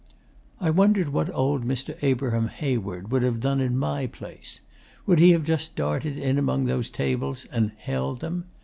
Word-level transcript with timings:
'I 0.59 0.71
wondered 0.71 1.09
what 1.09 1.31
old 1.31 1.63
Mr. 1.63 1.95
Abraham 2.03 2.47
Hayward 2.47 3.11
would 3.11 3.21
have 3.21 3.39
done 3.39 3.61
in 3.61 3.77
my 3.77 4.07
place. 4.07 4.61
Would 5.05 5.19
he 5.19 5.29
have 5.29 5.43
just 5.43 5.75
darted 5.75 6.17
in 6.17 6.39
among 6.39 6.65
those 6.65 6.89
tables 6.89 7.45
and 7.51 7.71
"held" 7.77 8.19
them? 8.21 8.45